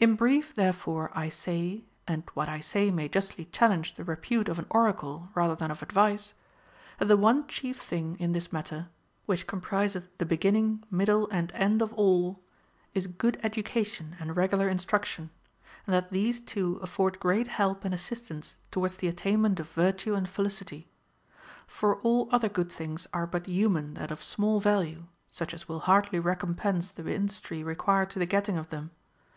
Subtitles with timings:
[0.00, 0.02] 8.
[0.08, 4.58] In brief therefore I say (and what I say may justly challenge the repute of
[4.58, 6.34] an oracle rather than of advice),
[6.98, 8.88] that the one chief thing in this matter—
[9.26, 12.40] which com priseth the beginning, middle, and end of all—
[12.96, 15.30] is good education and regular instruction;
[15.86, 20.28] and that these two afford great help and assistance toAvards the attainment of virtue and
[20.28, 20.88] felicity.
[21.68, 25.78] For all other good things are but human and of small value, such as will
[25.86, 28.90] hardly recompense the industry required to the getting of them.